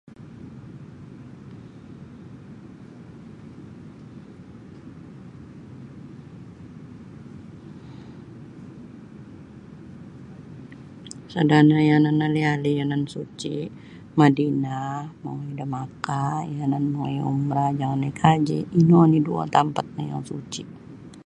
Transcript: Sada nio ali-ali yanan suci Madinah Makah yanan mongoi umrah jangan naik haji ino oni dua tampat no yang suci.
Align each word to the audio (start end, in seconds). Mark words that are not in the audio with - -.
Sada 11.31 11.57
nio 11.67 11.97
ali-ali 12.25 12.71
yanan 12.79 13.03
suci 13.13 13.55
Madinah 14.17 14.93
Makah 15.73 16.37
yanan 16.57 16.85
mongoi 16.91 17.19
umrah 17.31 17.69
jangan 17.79 17.99
naik 18.01 18.19
haji 18.23 18.59
ino 18.79 18.95
oni 19.05 19.19
dua 19.27 19.43
tampat 19.55 19.85
no 19.95 20.01
yang 20.11 20.23
suci. 20.31 20.63